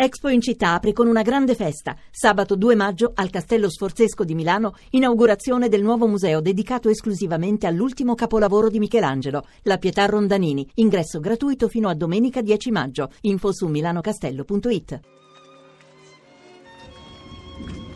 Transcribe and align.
Expo 0.00 0.28
in 0.28 0.40
città 0.40 0.74
apre 0.74 0.92
con 0.92 1.08
una 1.08 1.22
grande 1.22 1.56
festa. 1.56 1.96
Sabato 2.08 2.54
2 2.54 2.76
maggio 2.76 3.10
al 3.16 3.30
Castello 3.30 3.68
Sforzesco 3.68 4.22
di 4.22 4.36
Milano, 4.36 4.76
inaugurazione 4.90 5.68
del 5.68 5.82
nuovo 5.82 6.06
museo 6.06 6.40
dedicato 6.40 6.88
esclusivamente 6.88 7.66
all'ultimo 7.66 8.14
capolavoro 8.14 8.68
di 8.68 8.78
Michelangelo, 8.78 9.44
la 9.62 9.76
Pietà 9.76 10.06
Rondanini. 10.06 10.64
Ingresso 10.74 11.18
gratuito 11.18 11.66
fino 11.66 11.88
a 11.88 11.94
domenica 11.94 12.42
10 12.42 12.70
maggio. 12.70 13.10
Info 13.22 13.52
su 13.52 13.66
milanocastello.it. 13.66 15.00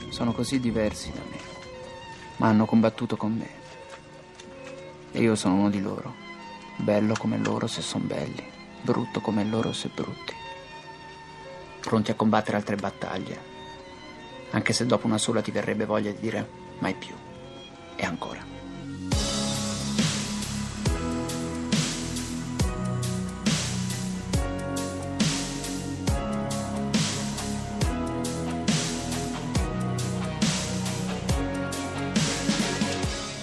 Sono 0.08 0.32
così 0.32 0.58
diversi 0.58 1.12
da 1.12 1.20
me, 1.20 1.38
ma 2.38 2.48
hanno 2.48 2.64
combattuto 2.64 3.16
con 3.16 3.32
me. 3.32 3.48
E 5.12 5.20
io 5.20 5.36
sono 5.36 5.54
uno 5.54 5.70
di 5.70 5.80
loro. 5.80 6.12
Bello 6.78 7.14
come 7.16 7.38
loro 7.38 7.68
se 7.68 7.80
sono 7.80 8.02
belli, 8.06 8.42
brutto 8.80 9.20
come 9.20 9.44
loro 9.44 9.72
se 9.72 9.88
brutti 9.94 10.40
pronti 11.82 12.10
a 12.10 12.14
combattere 12.14 12.56
altre 12.56 12.76
battaglie, 12.76 13.38
anche 14.50 14.72
se 14.72 14.86
dopo 14.86 15.06
una 15.06 15.18
sola 15.18 15.42
ti 15.42 15.50
verrebbe 15.50 15.84
voglia 15.84 16.10
di 16.10 16.20
dire 16.20 16.48
mai 16.78 16.94
più 16.94 17.14
e 17.96 18.04
ancora. 18.04 18.50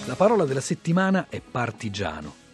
La 0.06 0.16
parola 0.16 0.44
della 0.44 0.60
settimana 0.60 1.26
è 1.28 1.40
partigiano. 1.40 2.49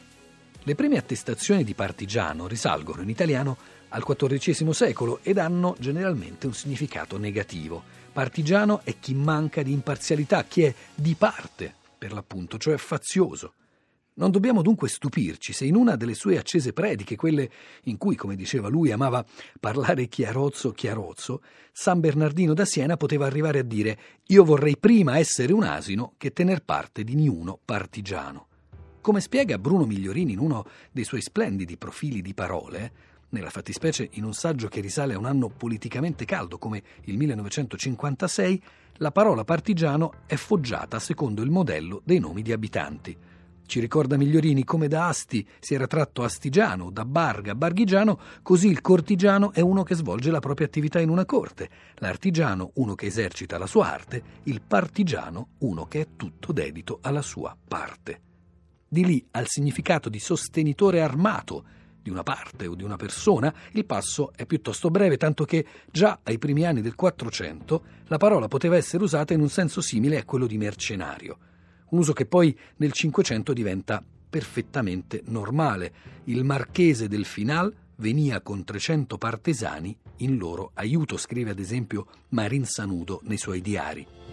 Le 0.67 0.75
prime 0.75 0.99
attestazioni 0.99 1.63
di 1.63 1.75
partigiano 1.75 2.49
risalgono 2.49 3.01
in 3.01 3.09
italiano 3.09 3.57
al 3.91 4.03
XIV 4.03 4.71
secolo 4.71 5.21
ed 5.23 5.39
hanno 5.39 5.77
generalmente 5.79 6.49
un 6.49 6.55
significato 6.55 7.19
negativo. 7.19 7.85
Partigiano 8.13 8.81
è 8.83 8.99
chi 8.99 9.15
manca 9.15 9.63
di 9.63 9.71
imparzialità, 9.71 10.43
chi 10.43 10.63
è 10.65 10.75
di 10.93 11.15
parte, 11.15 11.73
per 11.97 12.13
l'appunto, 12.13 12.59
cioè 12.59 12.79
fazioso. 12.79 13.53
Non 14.15 14.33
dobbiamo 14.33 14.61
dunque 14.61 14.89
stupirci 14.89 15.53
se 15.53 15.67
in 15.67 15.77
una 15.77 15.95
delle 15.95 16.15
sue 16.15 16.37
accese 16.37 16.73
prediche, 16.73 17.15
quelle 17.15 17.49
in 17.85 17.97
cui, 17.97 18.17
come 18.17 18.35
diceva 18.35 18.67
lui, 18.67 18.91
amava 18.91 19.25
parlare 19.61 20.09
chiarozzo 20.09 20.73
chiarozzo, 20.73 21.43
San 21.71 22.01
Bernardino 22.01 22.55
da 22.55 22.65
Siena 22.65 22.97
poteva 22.97 23.27
arrivare 23.27 23.61
a 23.61 23.63
dire 23.63 23.99
io 24.27 24.43
vorrei 24.43 24.77
prima 24.77 25.17
essere 25.17 25.53
un 25.53 25.63
asino 25.63 26.15
che 26.19 26.33
tener 26.33 26.65
parte 26.65 27.05
di 27.05 27.15
niuno 27.15 27.57
partigiano. 27.65 28.49
Come 29.07 29.21
spiega 29.21 29.57
Bruno 29.57 29.85
Migliorini 29.85 30.33
in 30.33 30.41
uno 30.41 30.65
dei 30.91 31.05
suoi 31.05 31.21
splendidi 31.21 31.77
profili 31.77 32.21
di 32.23 32.35
parole, 32.35 32.91
nella 33.29 33.51
fattispecie 33.51 34.09
in 34.15 34.25
un 34.25 34.35
saggio 34.35 34.67
che 34.67 34.81
risale 34.81 35.15
a 35.15 35.19
un 35.19 35.27
anno 35.27 35.49
politicamente 35.49 36.25
caldo 36.25 36.59
come 36.59 36.83
il 37.05 37.17
1956, 37.17 38.63
la 38.95 39.13
parola 39.13 39.45
partigiano 39.45 40.13
è 40.27 40.35
foggiata 40.35 40.99
secondo 40.99 41.43
il 41.43 41.53
modello 41.53 42.03
dei 42.05 42.19
nomi 42.19 42.43
di 42.43 42.51
abitanti. 42.51 43.17
Ci 43.65 43.79
ricorda 43.79 44.17
Migliorini 44.17 44.65
come 44.65 44.89
da 44.89 45.07
Asti 45.07 45.47
si 45.61 45.75
era 45.75 45.87
tratto 45.87 46.25
astigiano, 46.25 46.91
da 46.91 47.05
Barga 47.05 47.55
barghigiano, 47.55 48.19
così 48.43 48.67
il 48.67 48.81
cortigiano 48.81 49.53
è 49.53 49.61
uno 49.61 49.85
che 49.85 49.95
svolge 49.95 50.33
la 50.33 50.41
propria 50.41 50.67
attività 50.67 50.99
in 50.99 51.11
una 51.11 51.25
corte, 51.25 51.71
l'artigiano 51.99 52.73
uno 52.75 52.97
che 52.97 53.07
esercita 53.07 53.57
la 53.57 53.67
sua 53.69 53.87
arte, 53.87 54.21
il 54.43 54.61
partigiano 54.67 55.51
uno 55.59 55.87
che 55.87 56.01
è 56.01 56.07
tutto 56.17 56.51
dedito 56.51 56.99
alla 57.03 57.23
sua 57.23 57.57
parte. 57.69 58.23
Di 58.89 59.05
lì 59.05 59.27
al 59.33 59.47
significato 59.49 60.09
di 60.09 60.19
sostenitore 60.19 61.01
armato, 61.01 61.65
di 62.03 62.11
una 62.11 62.23
parte 62.23 62.67
o 62.67 62.77
di 62.77 62.85
una 62.85 62.97
persona, 62.97 63.53
il 63.73 63.85
passo 63.85 64.33
è 64.37 64.47
piuttosto 64.47 64.91
breve, 64.91 65.17
tanto 65.17 65.45
che 65.45 65.67
già 65.91 66.21
ai 66.23 66.39
primi 66.39 66.65
anni 66.65 66.81
del 66.81 66.95
Quattrocento 66.95 67.85
la 68.07 68.17
parola 68.17 68.47
poteva 68.47 68.77
essere 68.77 69.03
usata 69.03 69.35
in 69.35 69.41
un 69.41 69.49
senso 69.49 69.81
simile 69.81 70.19
a 70.19 70.25
quello 70.25 70.47
di 70.47 70.57
mercenario, 70.57 71.39
un 71.91 71.99
uso 71.99 72.13
che 72.13 72.27
poi 72.27 72.57
nel 72.77 72.93
Cinquecento 72.93 73.53
diventa 73.53 74.03
perfettamente 74.29 75.23
normale. 75.27 75.93
Il 76.25 76.45
marchese 76.45 77.09
del 77.09 77.25
Final 77.25 77.75
venia 77.97 78.41
con 78.41 78.65
300 78.65 79.19
partesani 79.19 79.97
in 80.19 80.37
loro 80.37 80.71
aiuto, 80.75 81.17
scrive 81.17 81.51
ad 81.51 81.59
esempio 81.59 82.07
Marin 82.29 82.65
Sanudo 82.65 83.21
nei 83.25 83.39
suoi 83.39 83.61
diari. 83.61 84.26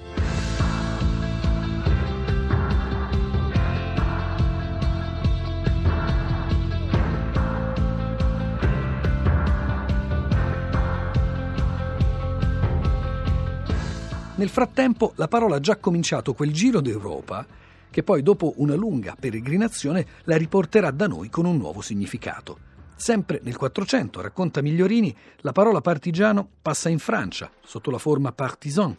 Nel 14.43 14.51
frattempo 14.51 15.13
la 15.15 15.29
parola 15.29 15.55
ha 15.55 15.59
già 15.61 15.77
cominciato 15.77 16.33
quel 16.33 16.51
giro 16.51 16.81
d'Europa 16.81 17.47
che 17.89 18.03
poi 18.03 18.21
dopo 18.21 18.55
una 18.57 18.75
lunga 18.75 19.15
peregrinazione 19.17 20.05
la 20.25 20.35
riporterà 20.35 20.91
da 20.91 21.07
noi 21.07 21.29
con 21.29 21.45
un 21.45 21.55
nuovo 21.55 21.79
significato. 21.79 22.57
Sempre 22.93 23.39
nel 23.41 23.55
400, 23.55 24.19
racconta 24.19 24.61
Migliorini, 24.61 25.15
la 25.37 25.53
parola 25.53 25.79
partigiano 25.79 26.45
passa 26.61 26.89
in 26.89 26.99
Francia 26.99 27.49
sotto 27.63 27.89
la 27.89 27.97
forma 27.97 28.33
partisan. 28.33 28.93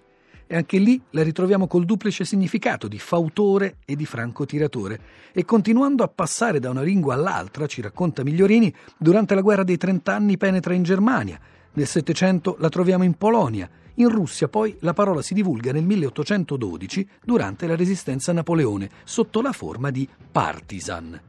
E 0.46 0.56
anche 0.56 0.78
lì 0.78 0.98
la 1.10 1.22
ritroviamo 1.22 1.66
col 1.66 1.84
duplice 1.84 2.24
significato 2.24 2.88
di 2.88 2.98
fautore 2.98 3.76
e 3.84 3.96
di 3.96 4.06
francotiratore. 4.06 4.98
E 5.34 5.44
continuando 5.44 6.02
a 6.02 6.08
passare 6.08 6.58
da 6.58 6.70
una 6.70 6.80
lingua 6.80 7.12
all'altra, 7.12 7.66
ci 7.66 7.82
racconta 7.82 8.24
Migliorini, 8.24 8.74
durante 8.96 9.34
la 9.34 9.42
guerra 9.42 9.62
dei 9.62 9.76
trent'anni 9.76 10.38
penetra 10.38 10.72
in 10.72 10.84
Germania, 10.84 11.38
nel 11.74 11.86
Settecento 11.86 12.56
la 12.60 12.70
troviamo 12.70 13.04
in 13.04 13.18
Polonia, 13.18 13.68
in 13.94 14.08
Russia 14.08 14.48
poi 14.48 14.76
la 14.80 14.92
parola 14.92 15.22
si 15.22 15.34
divulga 15.34 15.72
nel 15.72 15.84
1812 15.84 17.08
durante 17.24 17.66
la 17.66 17.76
resistenza 17.76 18.30
a 18.30 18.34
Napoleone 18.34 18.90
sotto 19.04 19.40
la 19.40 19.52
forma 19.52 19.90
di 19.90 20.08
partisan. 20.30 21.20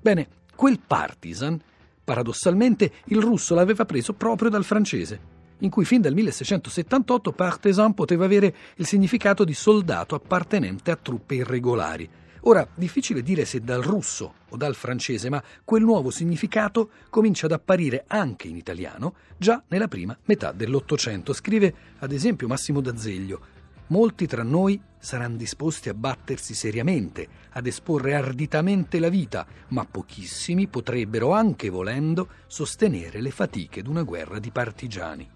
Bene, 0.00 0.28
quel 0.54 0.80
partisan, 0.84 1.60
paradossalmente, 2.02 2.92
il 3.06 3.20
russo 3.20 3.54
l'aveva 3.54 3.84
preso 3.84 4.14
proprio 4.14 4.48
dal 4.48 4.64
francese, 4.64 5.20
in 5.58 5.70
cui 5.70 5.84
fin 5.84 6.00
dal 6.00 6.14
1678 6.14 7.32
partisan 7.32 7.94
poteva 7.94 8.24
avere 8.24 8.54
il 8.76 8.86
significato 8.86 9.44
di 9.44 9.54
soldato 9.54 10.14
appartenente 10.14 10.90
a 10.90 10.96
truppe 10.96 11.34
irregolari 11.34 12.08
Ora, 12.48 12.66
difficile 12.74 13.22
dire 13.22 13.44
se 13.44 13.60
dal 13.60 13.82
russo 13.82 14.34
o 14.50 14.56
dal 14.56 14.76
francese, 14.76 15.28
ma 15.28 15.42
quel 15.64 15.82
nuovo 15.82 16.10
significato 16.10 16.90
comincia 17.10 17.46
ad 17.46 17.52
apparire 17.52 18.04
anche 18.06 18.46
in 18.46 18.54
italiano 18.54 19.14
già 19.36 19.60
nella 19.66 19.88
prima 19.88 20.16
metà 20.26 20.52
dell'Ottocento. 20.52 21.32
Scrive 21.32 21.74
ad 21.98 22.12
esempio 22.12 22.46
Massimo 22.46 22.80
D'Azeglio. 22.80 23.54
Molti 23.88 24.28
tra 24.28 24.44
noi 24.44 24.80
saranno 24.96 25.36
disposti 25.36 25.88
a 25.88 25.94
battersi 25.94 26.54
seriamente, 26.54 27.26
ad 27.50 27.66
esporre 27.66 28.14
arditamente 28.14 29.00
la 29.00 29.08
vita, 29.08 29.44
ma 29.68 29.84
pochissimi 29.84 30.68
potrebbero, 30.68 31.32
anche 31.32 31.68
volendo, 31.68 32.28
sostenere 32.46 33.20
le 33.20 33.32
fatiche 33.32 33.82
d'una 33.82 34.04
guerra 34.04 34.38
di 34.38 34.52
partigiani. 34.52 35.35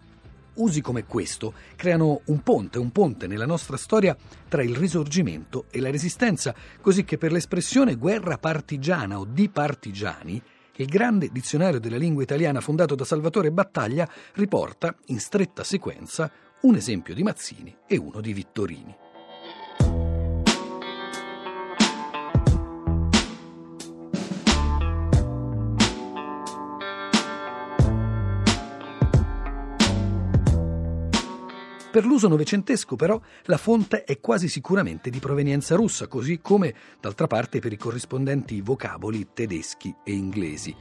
Usi 0.60 0.82
come 0.82 1.06
questo 1.06 1.54
creano 1.74 2.20
un 2.26 2.42
ponte, 2.42 2.78
un 2.78 2.90
ponte 2.92 3.26
nella 3.26 3.46
nostra 3.46 3.78
storia 3.78 4.14
tra 4.46 4.62
il 4.62 4.76
risorgimento 4.76 5.64
e 5.70 5.80
la 5.80 5.90
resistenza, 5.90 6.54
così 6.82 7.02
che 7.02 7.16
per 7.16 7.32
l'espressione 7.32 7.94
guerra 7.94 8.36
partigiana 8.36 9.18
o 9.18 9.24
di 9.24 9.48
partigiani, 9.48 10.42
il 10.76 10.86
grande 10.86 11.30
dizionario 11.32 11.80
della 11.80 11.96
lingua 11.96 12.22
italiana 12.22 12.60
fondato 12.60 12.94
da 12.94 13.04
Salvatore 13.04 13.50
Battaglia 13.50 14.06
riporta 14.34 14.94
in 15.06 15.18
stretta 15.18 15.64
sequenza 15.64 16.30
un 16.62 16.74
esempio 16.74 17.14
di 17.14 17.22
Mazzini 17.22 17.74
e 17.86 17.96
uno 17.96 18.20
di 18.20 18.34
Vittorini. 18.34 19.09
Per 32.00 32.08
l'uso 32.08 32.28
novecentesco, 32.28 32.96
però, 32.96 33.20
la 33.42 33.58
fonte 33.58 34.04
è 34.04 34.20
quasi 34.20 34.48
sicuramente 34.48 35.10
di 35.10 35.18
provenienza 35.18 35.74
russa, 35.74 36.06
così 36.06 36.40
come, 36.40 36.74
d'altra 36.98 37.26
parte, 37.26 37.58
per 37.58 37.74
i 37.74 37.76
corrispondenti 37.76 38.62
vocaboli 38.62 39.28
tedeschi 39.34 39.94
e 40.02 40.12
inglesi. 40.12 40.74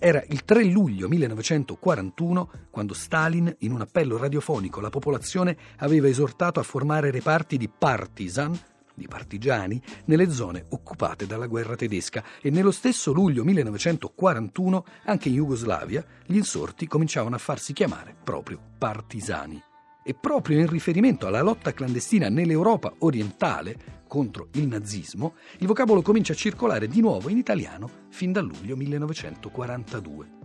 Era 0.00 0.20
il 0.30 0.44
3 0.44 0.64
luglio 0.64 1.06
1941 1.06 2.50
quando 2.70 2.92
Stalin, 2.92 3.54
in 3.60 3.70
un 3.70 3.82
appello 3.82 4.16
radiofonico 4.16 4.80
alla 4.80 4.90
popolazione, 4.90 5.56
aveva 5.76 6.08
esortato 6.08 6.58
a 6.58 6.64
formare 6.64 7.12
reparti 7.12 7.56
di 7.56 7.68
partisan, 7.68 8.58
di 8.96 9.06
partigiani, 9.06 9.80
nelle 10.06 10.28
zone 10.32 10.66
occupate 10.70 11.24
dalla 11.24 11.46
guerra 11.46 11.76
tedesca 11.76 12.24
e 12.42 12.50
nello 12.50 12.72
stesso 12.72 13.12
luglio 13.12 13.44
1941 13.44 14.84
anche 15.04 15.28
in 15.28 15.36
Jugoslavia 15.36 16.04
gli 16.26 16.34
insorti 16.34 16.88
cominciavano 16.88 17.36
a 17.36 17.38
farsi 17.38 17.72
chiamare 17.72 18.12
proprio 18.24 18.58
partisani 18.76 19.62
e 20.04 20.14
proprio 20.14 20.60
in 20.60 20.68
riferimento 20.68 21.26
alla 21.26 21.42
lotta 21.42 21.72
clandestina 21.72 22.28
nell'Europa 22.28 22.94
orientale 22.98 24.02
contro 24.06 24.48
il 24.52 24.68
nazismo, 24.68 25.34
il 25.58 25.66
vocabolo 25.66 26.02
comincia 26.02 26.34
a 26.34 26.36
circolare 26.36 26.86
di 26.86 27.00
nuovo 27.00 27.30
in 27.30 27.38
italiano 27.38 27.90
fin 28.10 28.30
dal 28.30 28.44
luglio 28.44 28.76
1942. 28.76 30.42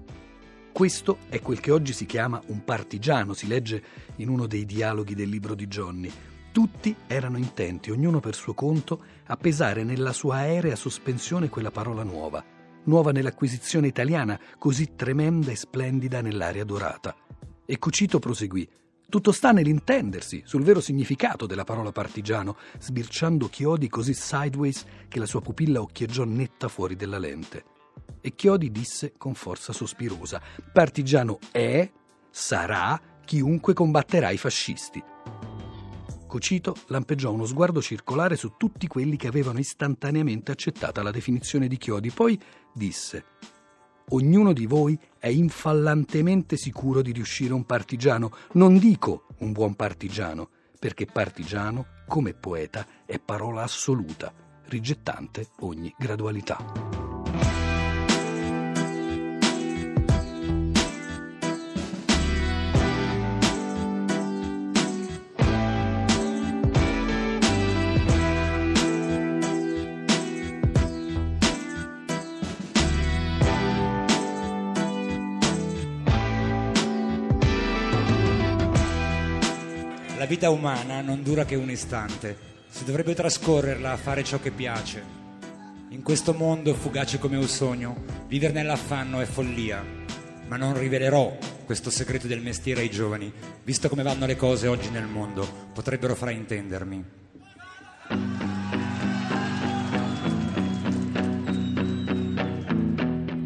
Questo 0.72 1.18
è 1.28 1.42
quel 1.42 1.60
che 1.60 1.72
oggi 1.72 1.92
si 1.92 2.06
chiama 2.06 2.42
un 2.48 2.64
partigiano, 2.64 3.34
si 3.34 3.48
legge 3.48 3.84
in 4.16 4.30
uno 4.30 4.48
dei 4.48 4.66
dialoghi 4.66 5.14
del 5.14 5.28
libro 5.28 5.54
di 5.54 5.68
Johnny. 5.68 6.10
Tutti 6.52 6.96
erano 7.06 7.38
intenti, 7.38 7.92
ognuno 7.92 8.20
per 8.20 8.34
suo 8.34 8.54
conto, 8.54 9.04
a 9.26 9.36
pesare 9.36 9.84
nella 9.84 10.14
sua 10.14 10.38
aerea 10.38 10.76
sospensione 10.76 11.50
quella 11.50 11.70
parola 11.70 12.04
nuova, 12.04 12.44
nuova 12.86 13.12
nell'acquisizione 13.12 13.88
italiana, 13.88 14.40
così 14.58 14.96
tremenda 14.96 15.52
e 15.52 15.56
splendida 15.56 16.22
nell'aria 16.22 16.64
dorata. 16.64 17.16
E 17.66 17.78
Cucito 17.78 18.20
proseguì. 18.20 18.68
Tutto 19.10 19.32
sta 19.32 19.52
nell'intendersi 19.52 20.44
sul 20.46 20.62
vero 20.62 20.80
significato 20.80 21.48
della 21.48 21.64
parola 21.64 21.92
partigiano, 21.92 22.56
sbirciando 22.80 23.50
chiodi 23.50 23.90
così 23.90 24.14
sideways 24.14 24.86
che 25.08 25.18
la 25.18 25.26
sua 25.26 25.42
pupilla 25.42 25.82
occhieggiò 25.82 26.26
netta 26.26 26.68
fuori 26.68 26.96
della 26.96 27.18
lente. 27.18 27.66
E 28.22 28.36
Chiodi 28.36 28.70
disse 28.70 29.14
con 29.18 29.34
forza 29.34 29.74
sospirosa: 29.74 30.40
Partigiano 30.72 31.40
è, 31.52 31.90
sarà 32.30 33.02
chiunque 33.26 33.74
combatterà 33.74 34.30
i 34.30 34.38
fascisti. 34.38 35.04
Cocito 36.28 36.76
lampeggiò 36.90 37.32
uno 37.32 37.46
sguardo 37.46 37.82
circolare 37.82 38.36
su 38.36 38.54
tutti 38.58 38.86
quelli 38.86 39.18
che 39.18 39.28
avevano 39.28 39.58
istantaneamente 39.58 40.52
accettata 40.52 41.02
la 41.02 41.10
definizione 41.10 41.68
di 41.68 41.78
Chiodi, 41.78 42.12
poi 42.12 42.40
disse: 42.72 43.26
Ognuno 44.12 44.54
di 44.54 44.66
voi 44.66 44.98
è 45.20 45.28
infallantemente 45.28 46.58
sicuro 46.58 47.02
di 47.02 47.12
riuscire 47.12 47.54
un 47.54 47.66
partigiano, 47.66 48.32
non 48.54 48.80
dico 48.80 49.26
un 49.40 49.52
buon 49.52 49.76
partigiano, 49.76 50.50
perché 50.80 51.06
partigiano, 51.06 51.86
come 52.08 52.34
poeta, 52.34 52.86
è 53.06 53.20
parola 53.20 53.62
assoluta, 53.62 54.34
rigettante 54.66 55.50
ogni 55.60 55.94
gradualità. 55.98 56.99
Vita 80.30 80.52
umana 80.52 81.02
non 81.02 81.24
dura 81.24 81.44
che 81.44 81.56
un 81.56 81.72
istante, 81.72 82.38
si 82.70 82.84
dovrebbe 82.84 83.16
trascorrerla 83.16 83.94
a 83.94 83.98
fare 83.98 84.24
ciò 84.24 84.40
che 84.40 84.52
piace. 84.52 85.04
In 85.90 86.04
questo 86.04 86.36
mondo 86.36 86.76
fugace 86.76 87.18
come 87.18 87.36
un 87.36 87.48
sogno, 87.48 88.04
vivere 88.28 88.54
nell'affanno 88.54 89.22
è 89.22 89.26
follia, 89.26 89.84
ma 90.48 90.56
non 90.56 90.78
rivelerò 90.78 91.36
questo 91.66 91.90
segreto 91.90 92.28
del 92.28 92.42
mestiere 92.42 92.82
ai 92.82 92.92
giovani, 92.92 93.34
visto 93.64 93.90
come 93.90 94.04
vanno 94.04 94.28
le 94.28 94.36
cose 94.36 94.68
oggi 94.68 94.92
nel 94.92 95.08
mondo, 95.08 95.50
potrebbero 95.74 96.14
fraintendermi. 96.14 97.19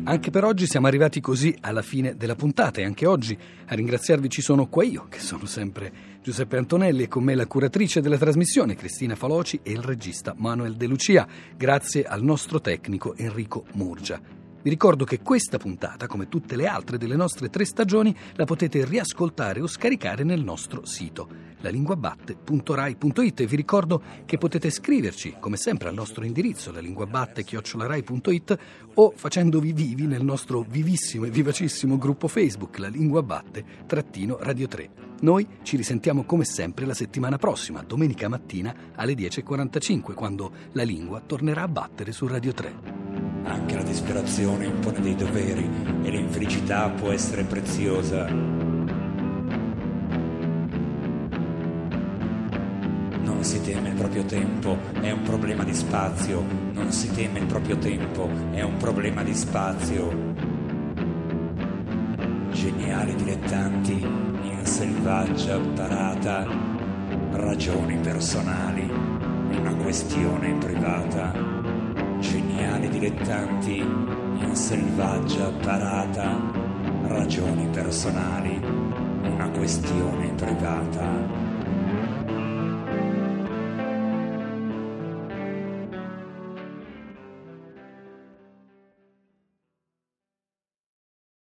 Anche 0.06 0.32
per 0.32 0.44
oggi 0.44 0.66
siamo 0.66 0.88
arrivati 0.88 1.22
così 1.22 1.56
alla 1.62 1.82
fine 1.82 2.18
della 2.18 2.36
puntata 2.36 2.82
e 2.82 2.84
anche 2.84 3.06
oggi 3.06 3.38
a 3.68 3.74
ringraziarvi 3.74 4.30
ci 4.30 4.42
sono 4.42 4.68
qua 4.68 4.84
io, 4.84 5.08
che 5.08 5.20
sono 5.20 5.46
sempre 5.46 6.20
Giuseppe 6.22 6.58
Antonelli 6.58 7.04
e 7.04 7.08
con 7.08 7.24
me 7.24 7.36
la 7.36 7.48
curatrice 7.48 8.02
della 8.02 8.18
trasmissione 8.18 8.76
Cristina 8.76 9.16
Faloci 9.16 9.62
e 9.64 9.72
il 9.72 9.82
regista 9.82 10.34
Manuel 10.38 10.76
De 10.76 10.88
Lucia, 10.88 11.26
grazie 11.56 12.04
al 12.04 12.22
nostro 12.22 12.60
tecnico 12.60 13.16
Enrico 13.16 13.64
Murgia. 13.76 14.43
Vi 14.64 14.70
ricordo 14.70 15.04
che 15.04 15.20
questa 15.20 15.58
puntata, 15.58 16.08
come 16.08 16.30
tutte 16.30 16.56
le 16.56 16.68
altre 16.68 16.98
delle 16.98 17.18
nostre 17.18 17.50
tre 17.50 17.66
stagioni, 17.66 18.16
la 18.36 18.46
potete 18.46 18.86
riascoltare 18.86 19.60
o 19.60 19.68
scaricare 19.68 20.24
nel 20.24 20.42
nostro 20.42 20.86
sito 20.86 21.52
lalinguabatte.rai.it 21.60 23.40
e 23.42 23.46
vi 23.46 23.56
ricordo 23.58 24.02
che 24.24 24.38
potete 24.38 24.70
scriverci, 24.70 25.36
come 25.38 25.58
sempre, 25.58 25.90
al 25.90 25.94
nostro 25.94 26.24
indirizzo 26.24 26.72
lalinguabatte.rai.it 26.72 28.58
o 28.94 29.14
facendovi 29.14 29.74
vivi 29.74 30.08
nel 30.08 30.24
nostro 30.24 30.66
vivissimo 30.66 31.26
e 31.26 31.30
vivacissimo 31.30 31.98
gruppo 31.98 32.30
Facebook 32.30 32.78
La 32.78 32.88
Lingua 32.88 33.22
Batte-Radio 33.22 34.68
3. 34.68 34.90
Noi 35.20 35.46
ci 35.64 35.76
risentiamo 35.76 36.24
come 36.24 36.46
sempre 36.46 36.86
la 36.86 36.94
settimana 36.94 37.38
prossima, 37.38 37.84
domenica 37.84 38.30
mattina 38.30 38.74
alle 38.96 39.14
10.45, 39.14 40.14
quando 40.14 40.52
la 40.72 40.84
lingua 40.84 41.20
tornerà 41.20 41.64
a 41.64 41.68
battere 41.68 42.14
su 42.14 42.28
Radio 42.28 42.54
3. 42.54 43.03
Anche 43.46 43.76
la 43.76 43.84
disperazione 43.84 44.66
impone 44.66 45.02
dei 45.02 45.16
doveri 45.16 45.70
e 46.04 46.10
l'infelicità 46.10 46.90
può 46.90 47.12
essere 47.12 47.44
preziosa. 47.44 48.26
Non 53.22 53.38
si 53.42 53.62
teme 53.62 53.90
il 53.90 53.96
proprio 53.96 54.24
tempo, 54.24 54.78
è 55.02 55.12
un 55.12 55.22
problema 55.24 55.64
di 55.64 55.74
spazio. 55.74 56.44
Non 56.72 56.92
si 56.92 57.12
teme 57.12 57.40
il 57.40 57.46
proprio 57.46 57.78
tempo, 57.78 58.30
è 58.52 58.62
un 58.62 58.78
problema 58.78 59.24
di 59.24 59.34
spazio. 59.34 60.32
Geniali 62.52 63.16
dilettanti 63.16 63.94
in 63.94 64.60
selvaggia 64.64 65.60
parata, 65.60 66.48
ragioni 67.32 67.98
personali, 67.98 68.90
una 69.50 69.76
questione 69.76 70.54
privata 70.54 71.53
geniali 72.74 72.90
dilettanti 72.90 73.78
in 73.78 74.56
selvaggia 74.56 75.52
parata, 75.62 76.40
ragioni 77.04 77.68
personali, 77.68 78.60
una 79.24 79.50
questione 79.50 80.34
privata. 80.36 81.43